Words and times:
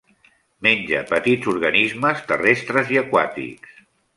Menja 0.67 1.01
petits 1.11 1.51
organismes 1.53 2.25
terrestres 2.33 2.91
i 2.97 3.01
aquàtics. 3.03 3.79